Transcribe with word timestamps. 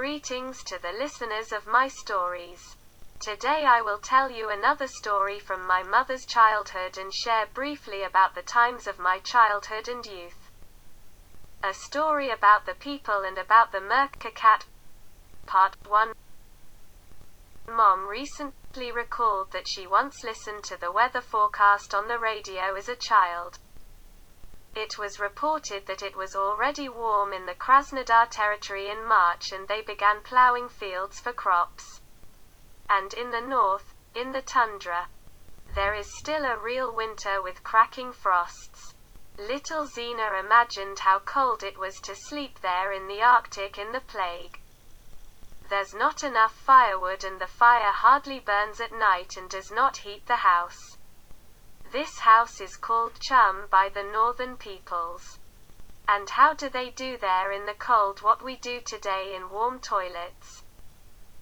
the 0.00 0.96
listeners 0.98 1.52
of 1.52 1.66
my 1.66 1.86
stories. 1.86 2.74
Today 3.20 3.66
I 3.66 3.82
will 3.82 3.98
tell 3.98 4.30
you 4.30 4.48
another 4.48 4.86
story 4.86 5.38
from 5.38 5.66
my 5.66 5.82
mother's 5.82 6.24
childhood 6.24 6.96
and 6.96 7.12
share 7.12 7.44
briefly 7.52 8.02
about 8.02 8.34
the 8.34 8.40
times 8.40 8.86
of 8.86 8.98
my 8.98 9.18
childhood 9.18 9.88
and 9.88 10.06
youth. 10.06 10.48
A 11.62 11.74
story 11.74 12.30
about 12.30 12.64
the 12.64 12.72
people 12.72 13.24
and 13.26 13.36
about 13.36 13.72
the 13.72 13.80
Murka 13.80 14.34
cat. 14.34 14.64
Part 15.46 15.76
1 15.86 16.12
Mom 17.68 18.06
recently 18.06 18.90
recalled 18.90 19.52
that 19.52 19.68
she 19.68 19.86
once 19.86 20.24
listened 20.24 20.64
to 20.64 20.78
the 20.78 20.90
weather 20.90 21.20
forecast 21.20 21.94
on 21.94 22.08
the 22.08 22.18
radio 22.18 22.74
as 22.74 22.88
a 22.88 22.96
child. 22.96 23.58
It 24.74 24.98
was 24.98 25.18
reported 25.18 25.86
that 25.86 26.00
it 26.02 26.14
was 26.14 26.36
already 26.36 26.88
warm 26.88 27.32
in 27.32 27.46
the 27.46 27.54
Krasnodar 27.54 28.28
territory 28.30 28.88
in 28.88 29.04
March 29.04 29.50
and 29.50 29.66
they 29.66 29.82
began 29.82 30.20
plowing 30.22 30.68
fields 30.68 31.18
for 31.18 31.32
crops. 31.32 32.00
And 32.88 33.12
in 33.12 33.30
the 33.30 33.40
north, 33.40 33.94
in 34.14 34.30
the 34.32 34.42
tundra, 34.42 35.08
there 35.74 35.94
is 35.94 36.16
still 36.16 36.44
a 36.44 36.56
real 36.56 36.92
winter 36.92 37.42
with 37.42 37.64
cracking 37.64 38.12
frosts. 38.12 38.94
Little 39.36 39.86
Zena 39.86 40.34
imagined 40.38 41.00
how 41.00 41.18
cold 41.18 41.62
it 41.64 41.76
was 41.78 42.00
to 42.02 42.14
sleep 42.14 42.60
there 42.60 42.92
in 42.92 43.08
the 43.08 43.22
Arctic 43.22 43.76
in 43.76 43.90
the 43.90 44.00
plague. 44.00 44.60
There's 45.68 45.94
not 45.94 46.22
enough 46.22 46.54
firewood 46.54 47.24
and 47.24 47.40
the 47.40 47.46
fire 47.46 47.92
hardly 47.92 48.38
burns 48.38 48.80
at 48.80 48.92
night 48.92 49.36
and 49.36 49.48
does 49.50 49.70
not 49.70 49.98
heat 49.98 50.26
the 50.26 50.36
house. 50.36 50.96
This 51.92 52.20
house 52.20 52.60
is 52.60 52.76
called 52.76 53.18
Chum 53.18 53.66
by 53.68 53.88
the 53.88 54.04
northern 54.04 54.56
peoples. 54.56 55.40
And 56.06 56.30
how 56.30 56.54
do 56.54 56.68
they 56.68 56.90
do 56.90 57.16
there 57.16 57.50
in 57.50 57.66
the 57.66 57.74
cold 57.74 58.22
what 58.22 58.42
we 58.42 58.54
do 58.54 58.80
today 58.80 59.34
in 59.34 59.50
warm 59.50 59.80
toilets? 59.80 60.62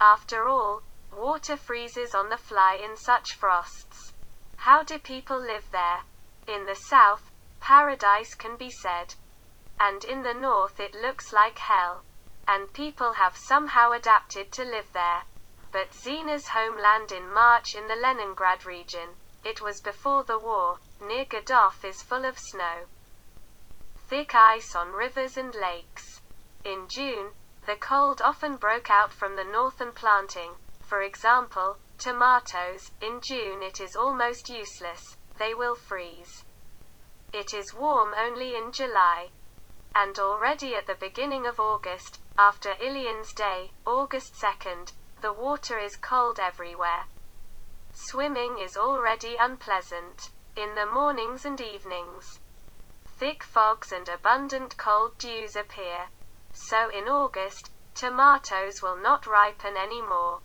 After 0.00 0.48
all, 0.48 0.82
water 1.12 1.58
freezes 1.58 2.14
on 2.14 2.30
the 2.30 2.38
fly 2.38 2.76
in 2.76 2.96
such 2.96 3.34
frosts. 3.34 4.14
How 4.56 4.82
do 4.82 4.98
people 4.98 5.38
live 5.38 5.70
there? 5.72 6.04
In 6.46 6.64
the 6.64 6.74
south, 6.74 7.30
paradise 7.60 8.34
can 8.34 8.56
be 8.56 8.70
said. 8.70 9.16
And 9.78 10.04
in 10.04 10.22
the 10.22 10.32
north 10.32 10.80
it 10.80 10.94
looks 10.94 11.34
like 11.34 11.58
hell. 11.58 12.02
And 12.48 12.72
people 12.72 13.12
have 13.12 13.36
somehow 13.36 13.92
adapted 13.92 14.52
to 14.52 14.64
live 14.64 14.90
there. 14.94 15.24
But 15.70 15.92
Zena's 15.92 16.48
homeland 16.48 17.12
in 17.12 17.30
March 17.30 17.74
in 17.74 17.88
the 17.88 17.96
Leningrad 17.96 18.64
region, 18.64 19.16
it 19.44 19.60
was 19.60 19.80
before 19.80 20.22
the 20.24 20.38
war, 20.38 20.78
near 21.00 21.24
Gdov 21.24 21.84
is 21.84 22.02
full 22.02 22.24
of 22.24 22.38
snow. 22.38 22.86
Thick 24.08 24.34
ice 24.34 24.74
on 24.74 24.92
rivers 24.92 25.36
and 25.36 25.54
lakes. 25.54 26.20
In 26.64 26.88
June, 26.88 27.32
the 27.66 27.76
cold 27.76 28.20
often 28.20 28.56
broke 28.56 28.90
out 28.90 29.12
from 29.12 29.36
the 29.36 29.44
northern 29.44 29.92
planting. 29.92 30.56
For 30.82 31.02
example, 31.02 31.78
tomatoes, 31.98 32.90
in 33.00 33.20
June 33.20 33.62
it 33.62 33.80
is 33.80 33.94
almost 33.94 34.48
useless, 34.48 35.16
they 35.38 35.54
will 35.54 35.74
freeze. 35.74 36.44
It 37.32 37.54
is 37.54 37.72
warm 37.72 38.12
only 38.14 38.56
in 38.56 38.72
July. 38.72 39.30
And 39.94 40.18
already 40.18 40.74
at 40.74 40.86
the 40.86 40.94
beginning 40.94 41.46
of 41.46 41.60
August, 41.60 42.18
after 42.36 42.74
Ilyin's 42.80 43.32
Day, 43.32 43.70
August 43.86 44.34
2nd, 44.34 44.92
the 45.20 45.32
water 45.32 45.78
is 45.78 45.96
cold 45.96 46.40
everywhere. 46.40 47.04
Swimming 48.04 48.58
is 48.58 48.78
already 48.78 49.36
unpleasant. 49.36 50.30
In 50.56 50.74
the 50.74 50.86
mornings 50.86 51.44
and 51.44 51.60
evenings, 51.60 52.40
thick 53.06 53.44
fogs 53.44 53.92
and 53.92 54.08
abundant 54.08 54.78
cold 54.78 55.18
dews 55.18 55.54
appear. 55.54 56.08
So 56.52 56.88
in 56.88 57.08
August, 57.08 57.70
tomatoes 57.94 58.80
will 58.82 58.96
not 58.96 59.26
ripen 59.26 59.76
any 59.76 60.00
more. 60.00 60.40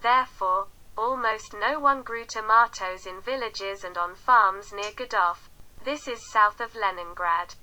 Therefore, 0.00 0.68
almost 0.96 1.52
no 1.52 1.80
one 1.80 2.02
grew 2.02 2.24
tomatoes 2.24 3.06
in 3.06 3.20
villages 3.20 3.82
and 3.82 3.98
on 3.98 4.14
farms 4.14 4.72
near 4.72 4.92
Gdov. 4.92 5.48
This 5.82 6.06
is 6.06 6.30
south 6.30 6.60
of 6.60 6.76
Leningrad. 6.76 7.56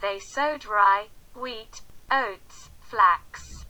They 0.00 0.18
sowed 0.18 0.64
rye, 0.64 1.10
wheat, 1.34 1.82
oats, 2.10 2.70
flax. 2.80 3.66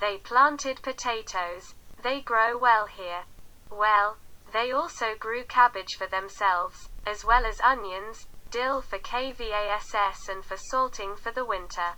They 0.00 0.16
planted 0.16 0.80
potatoes. 0.82 1.74
They 2.02 2.22
grow 2.22 2.56
well 2.56 2.86
here. 2.86 3.24
Well, 3.70 4.18
they 4.52 4.70
also 4.70 5.16
grew 5.16 5.44
cabbage 5.44 5.96
for 5.96 6.06
themselves, 6.06 6.88
as 7.04 7.24
well 7.24 7.44
as 7.44 7.60
onions, 7.60 8.28
dill 8.48 8.80
for 8.80 9.00
kvass 9.00 10.28
and 10.28 10.44
for 10.44 10.56
salting 10.56 11.16
for 11.16 11.32
the 11.32 11.44
winter. 11.44 11.96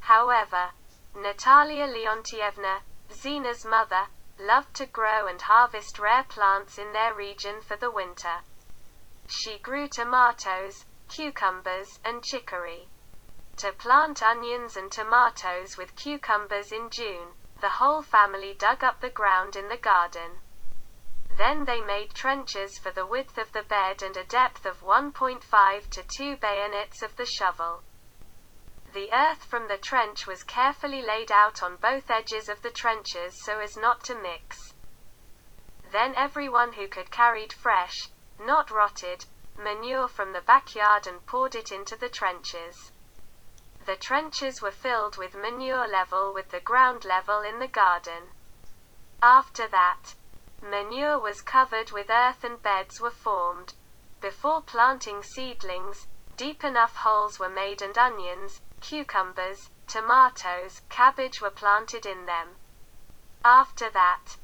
However, 0.00 0.72
Natalia 1.14 1.86
Leontievna, 1.86 2.82
Zena's 3.10 3.64
mother, 3.64 4.08
loved 4.38 4.74
to 4.74 4.84
grow 4.84 5.26
and 5.26 5.40
harvest 5.40 5.98
rare 5.98 6.24
plants 6.24 6.76
in 6.76 6.92
their 6.92 7.14
region 7.14 7.62
for 7.62 7.76
the 7.76 7.90
winter. 7.90 8.42
She 9.26 9.58
grew 9.58 9.88
tomatoes, 9.88 10.84
cucumbers, 11.08 11.98
and 12.04 12.22
chicory. 12.22 12.90
To 13.56 13.72
plant 13.72 14.22
onions 14.22 14.76
and 14.76 14.92
tomatoes 14.92 15.78
with 15.78 15.96
cucumbers 15.96 16.72
in 16.72 16.90
June, 16.90 17.36
the 17.62 17.80
whole 17.80 18.02
family 18.02 18.52
dug 18.52 18.84
up 18.84 19.00
the 19.00 19.08
ground 19.08 19.56
in 19.56 19.68
the 19.68 19.78
garden. 19.78 20.40
Then 21.36 21.64
they 21.64 21.80
made 21.80 22.14
trenches 22.14 22.78
for 22.78 22.92
the 22.92 23.04
width 23.04 23.38
of 23.38 23.50
the 23.52 23.64
bed 23.64 24.02
and 24.02 24.16
a 24.16 24.22
depth 24.22 24.64
of 24.64 24.82
1.5 24.82 25.90
to 25.90 26.02
2 26.04 26.36
bayonets 26.36 27.02
of 27.02 27.16
the 27.16 27.26
shovel. 27.26 27.82
The 28.92 29.12
earth 29.12 29.44
from 29.44 29.66
the 29.66 29.76
trench 29.76 30.28
was 30.28 30.44
carefully 30.44 31.02
laid 31.02 31.32
out 31.32 31.60
on 31.60 31.76
both 31.76 32.08
edges 32.08 32.48
of 32.48 32.62
the 32.62 32.70
trenches 32.70 33.42
so 33.42 33.58
as 33.58 33.76
not 33.76 34.04
to 34.04 34.14
mix. 34.14 34.74
Then 35.90 36.14
everyone 36.14 36.74
who 36.74 36.86
could 36.86 37.10
carried 37.10 37.52
fresh, 37.52 38.10
not 38.38 38.70
rotted, 38.70 39.26
manure 39.58 40.06
from 40.06 40.32
the 40.32 40.40
backyard 40.40 41.08
and 41.08 41.26
poured 41.26 41.56
it 41.56 41.72
into 41.72 41.96
the 41.96 42.08
trenches. 42.08 42.92
The 43.86 43.96
trenches 43.96 44.62
were 44.62 44.70
filled 44.70 45.16
with 45.16 45.34
manure 45.34 45.88
level 45.88 46.32
with 46.32 46.50
the 46.50 46.60
ground 46.60 47.04
level 47.04 47.40
in 47.40 47.58
the 47.58 47.66
garden. 47.66 48.30
After 49.20 49.66
that, 49.66 50.14
Manure 50.66 51.18
was 51.18 51.42
covered 51.42 51.90
with 51.90 52.08
earth 52.08 52.42
and 52.42 52.62
beds 52.62 52.98
were 52.98 53.10
formed. 53.10 53.74
Before 54.22 54.62
planting 54.62 55.22
seedlings, 55.22 56.06
deep 56.38 56.64
enough 56.64 56.96
holes 56.96 57.38
were 57.38 57.50
made 57.50 57.82
and 57.82 57.98
onions, 57.98 58.62
cucumbers, 58.80 59.68
tomatoes, 59.86 60.80
cabbage 60.88 61.42
were 61.42 61.50
planted 61.50 62.06
in 62.06 62.24
them. 62.24 62.56
After 63.44 63.90
that, 63.90 64.38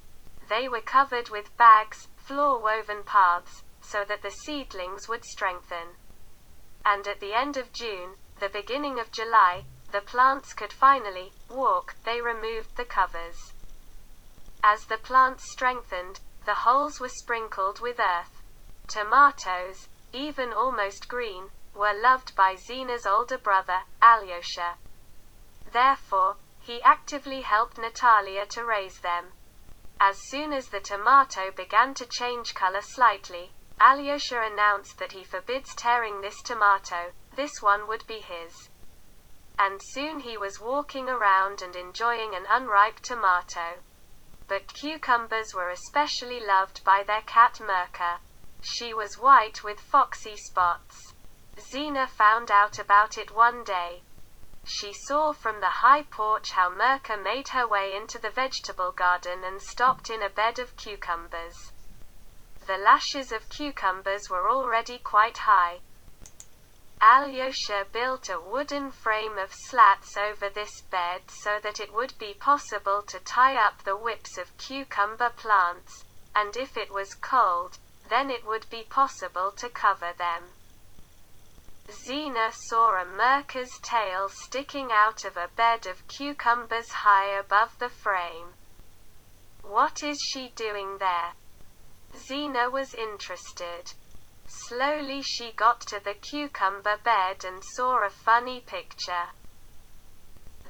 they 0.50 0.68
were 0.68 0.82
covered 0.82 1.30
with 1.30 1.56
bags, 1.56 2.08
floor 2.16 2.58
woven 2.60 3.02
paths, 3.02 3.64
so 3.80 4.04
that 4.04 4.20
the 4.20 4.30
seedlings 4.30 5.08
would 5.08 5.24
strengthen. 5.24 5.96
And 6.84 7.08
at 7.08 7.20
the 7.20 7.32
end 7.32 7.56
of 7.56 7.72
June, 7.72 8.16
the 8.40 8.50
beginning 8.50 9.00
of 9.00 9.10
July, 9.10 9.64
the 9.90 10.02
plants 10.02 10.52
could 10.52 10.74
finally 10.74 11.32
walk, 11.48 11.96
they 12.04 12.20
removed 12.20 12.76
the 12.76 12.84
covers. 12.84 13.54
As 14.62 14.84
the 14.84 14.98
plants 14.98 15.50
strengthened, 15.50 16.20
the 16.44 16.54
holes 16.54 17.00
were 17.00 17.08
sprinkled 17.08 17.80
with 17.80 17.98
earth. 17.98 18.42
Tomatoes, 18.88 19.88
even 20.12 20.52
almost 20.52 21.08
green, 21.08 21.50
were 21.72 21.94
loved 21.94 22.36
by 22.36 22.56
Zena's 22.56 23.06
older 23.06 23.38
brother, 23.38 23.84
Alyosha. 24.02 24.76
Therefore, 25.64 26.36
he 26.58 26.82
actively 26.82 27.40
helped 27.40 27.78
Natalia 27.78 28.44
to 28.48 28.62
raise 28.62 29.00
them. 29.00 29.32
As 29.98 30.28
soon 30.28 30.52
as 30.52 30.68
the 30.68 30.80
tomato 30.80 31.50
began 31.50 31.94
to 31.94 32.04
change 32.04 32.54
color 32.54 32.82
slightly, 32.82 33.54
Alyosha 33.80 34.42
announced 34.42 34.98
that 34.98 35.12
he 35.12 35.24
forbids 35.24 35.74
tearing 35.74 36.20
this 36.20 36.42
tomato, 36.42 37.12
this 37.32 37.62
one 37.62 37.86
would 37.86 38.06
be 38.06 38.20
his. 38.20 38.68
And 39.58 39.80
soon 39.82 40.20
he 40.20 40.36
was 40.36 40.60
walking 40.60 41.08
around 41.08 41.62
and 41.62 41.74
enjoying 41.74 42.34
an 42.34 42.44
unripe 42.46 43.00
tomato 43.00 43.82
cucumbers 44.80 45.52
were 45.54 45.68
especially 45.68 46.40
loved 46.40 46.82
by 46.84 47.02
their 47.02 47.20
cat 47.20 47.60
Murka. 47.60 48.18
She 48.62 48.94
was 48.94 49.18
white 49.18 49.62
with 49.62 49.78
foxy 49.78 50.38
spots. 50.38 51.12
Zena 51.58 52.06
found 52.06 52.50
out 52.50 52.78
about 52.78 53.18
it 53.18 53.30
one 53.30 53.62
day. 53.62 54.02
She 54.64 54.94
saw 54.94 55.34
from 55.34 55.60
the 55.60 55.82
high 55.84 56.04
porch 56.04 56.52
how 56.52 56.70
Murka 56.70 57.18
made 57.22 57.48
her 57.48 57.68
way 57.68 57.94
into 57.94 58.18
the 58.18 58.30
vegetable 58.30 58.90
garden 58.92 59.44
and 59.44 59.60
stopped 59.60 60.08
in 60.08 60.22
a 60.22 60.30
bed 60.30 60.58
of 60.58 60.74
cucumbers. 60.76 61.72
The 62.66 62.78
lashes 62.78 63.32
of 63.32 63.50
cucumbers 63.50 64.30
were 64.30 64.48
already 64.48 64.98
quite 64.98 65.38
high. 65.38 65.80
Alyosha 67.02 67.86
built 67.90 68.28
a 68.28 68.38
wooden 68.38 68.90
frame 68.90 69.38
of 69.38 69.54
slats 69.54 70.18
over 70.18 70.50
this 70.50 70.82
bed 70.82 71.22
so 71.30 71.58
that 71.60 71.80
it 71.80 71.94
would 71.94 72.18
be 72.18 72.34
possible 72.34 73.00
to 73.02 73.18
tie 73.20 73.56
up 73.56 73.82
the 73.82 73.96
whips 73.96 74.36
of 74.36 74.54
cucumber 74.58 75.30
plants, 75.30 76.04
and 76.34 76.56
if 76.58 76.76
it 76.76 76.90
was 76.90 77.14
cold, 77.14 77.78
then 78.10 78.30
it 78.30 78.44
would 78.44 78.68
be 78.68 78.82
possible 78.82 79.50
to 79.52 79.70
cover 79.70 80.12
them. 80.12 80.52
Zena 81.90 82.52
saw 82.52 83.00
a 83.00 83.04
Murka's 83.06 83.78
tail 83.82 84.28
sticking 84.28 84.92
out 84.92 85.24
of 85.24 85.38
a 85.38 85.48
bed 85.48 85.86
of 85.86 86.06
cucumbers 86.06 86.90
high 86.92 87.26
above 87.38 87.78
the 87.78 87.88
frame. 87.88 88.52
What 89.62 90.02
is 90.02 90.20
she 90.20 90.50
doing 90.50 90.98
there? 90.98 91.32
Zena 92.14 92.68
was 92.68 92.92
interested. 92.92 93.94
Slowly 94.52 95.22
she 95.22 95.52
got 95.52 95.80
to 95.82 96.00
the 96.00 96.14
cucumber 96.14 96.96
bed 96.96 97.44
and 97.44 97.62
saw 97.64 97.98
a 98.04 98.10
funny 98.10 98.60
picture. 98.60 99.28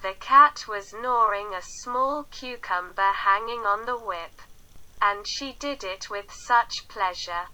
The 0.03 0.13
cat 0.13 0.69
was 0.69 0.93
gnawing 0.93 1.55
a 1.55 1.63
small 1.63 2.25
cucumber 2.25 3.13
hanging 3.13 3.65
on 3.65 3.87
the 3.87 3.97
whip. 3.97 4.43
And 5.01 5.27
she 5.27 5.55
did 5.55 5.83
it 5.83 6.11
with 6.11 6.31
such 6.31 6.89
pleasure. 6.89 7.49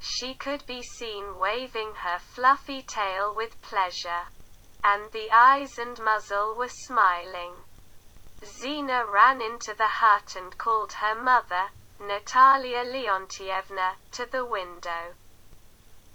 She 0.00 0.34
could 0.34 0.66
be 0.66 0.82
seen 0.82 1.38
waving 1.38 1.94
her 2.02 2.18
fluffy 2.18 2.82
tail 2.82 3.32
with 3.32 3.62
pleasure. 3.62 4.30
And 4.82 5.12
the 5.12 5.30
eyes 5.30 5.78
and 5.78 5.96
muzzle 6.00 6.56
were 6.56 6.68
smiling. 6.68 7.54
Zina 8.44 9.06
ran 9.06 9.40
into 9.40 9.74
the 9.74 9.86
hut 9.86 10.34
and 10.34 10.58
called 10.58 10.94
her 10.94 11.14
mother, 11.14 11.70
Natalia 12.00 12.82
Leontievna, 12.82 13.94
to 14.10 14.26
the 14.26 14.44
window. 14.44 15.14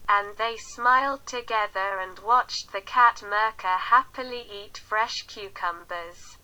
And 0.08 0.38
they 0.38 0.58
smiled 0.58 1.26
together 1.26 2.00
and 2.00 2.20
watched 2.20 2.72
the 2.72 2.82
cat 2.82 3.22
Murka 3.24 3.78
happily 3.78 4.42
eat 4.42 4.78
fresh 4.78 5.24
cucumbers. 5.28 6.38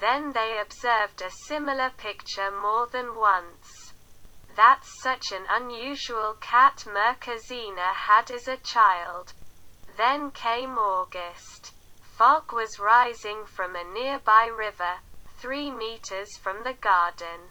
Then 0.00 0.32
they 0.32 0.58
observed 0.58 1.22
a 1.22 1.30
similar 1.30 1.90
picture 1.90 2.50
more 2.50 2.86
than 2.86 3.14
once. 3.14 3.94
That's 4.54 5.02
such 5.02 5.32
an 5.32 5.46
unusual 5.48 6.34
cat 6.34 6.84
Murka 6.86 7.38
Zena 7.38 7.92
had 7.92 8.30
as 8.30 8.46
a 8.46 8.56
child. 8.58 9.32
Then 9.96 10.30
came 10.30 10.78
August. 10.78 11.72
Fog 12.16 12.52
was 12.52 12.78
rising 12.78 13.44
from 13.46 13.74
a 13.74 13.82
nearby 13.82 14.46
river, 14.46 15.00
three 15.38 15.70
meters 15.70 16.36
from 16.36 16.62
the 16.62 16.74
garden. 16.74 17.50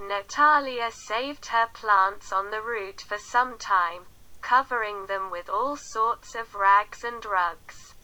Natalia 0.00 0.92
saved 0.92 1.46
her 1.46 1.66
plants 1.66 2.30
on 2.30 2.52
the 2.52 2.62
route 2.62 3.00
for 3.00 3.18
some 3.18 3.58
time, 3.58 4.06
covering 4.40 5.06
them 5.06 5.28
with 5.28 5.48
all 5.48 5.76
sorts 5.76 6.36
of 6.36 6.54
rags 6.54 7.02
and 7.02 7.24
rugs. 7.24 7.96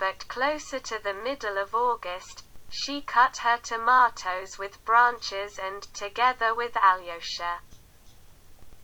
But 0.00 0.26
closer 0.26 0.80
to 0.80 0.98
the 0.98 1.14
middle 1.14 1.58
of 1.58 1.76
August, 1.76 2.42
she 2.68 3.02
cut 3.02 3.36
her 3.38 3.56
tomatoes 3.56 4.58
with 4.58 4.84
branches 4.84 5.60
and, 5.60 5.84
together 5.94 6.52
with 6.52 6.76
Alyosha, 6.76 7.60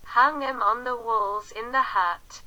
hung 0.05 0.39
them 0.39 0.63
on 0.63 0.85
the 0.85 0.95
walls 0.97 1.51
in 1.51 1.73
the 1.73 1.83
hut. 1.83 2.43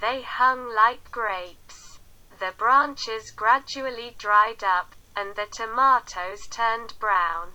They 0.00 0.22
hung 0.22 0.68
like 0.72 1.10
grapes. 1.10 1.98
The 2.38 2.52
branches 2.52 3.32
gradually 3.32 4.14
dried 4.16 4.62
up, 4.62 4.94
and 5.16 5.34
the 5.34 5.46
tomatoes 5.46 6.46
turned 6.46 6.96
brown 7.00 7.54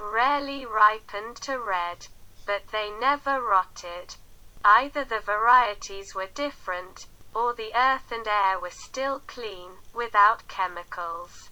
rarely 0.00 0.66
ripened 0.66 1.36
to 1.36 1.58
red, 1.58 2.08
but 2.46 2.68
they 2.72 2.90
never 2.90 3.40
rotted. 3.40 4.16
Either 4.64 5.04
the 5.04 5.20
varieties 5.20 6.14
were 6.14 6.26
different, 6.26 7.06
or 7.34 7.54
the 7.54 7.72
earth 7.74 8.10
and 8.10 8.26
air 8.26 8.58
were 8.58 8.70
still 8.70 9.20
clean, 9.26 9.78
without 9.94 10.48
chemicals. 10.48 11.50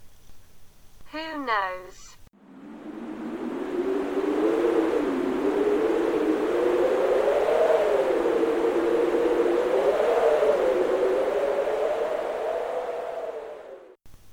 Who 1.12 1.38
knows? 1.38 2.17